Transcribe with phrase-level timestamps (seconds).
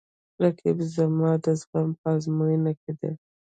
[0.41, 3.11] رقیب زما د زغم په ازموینه کې دی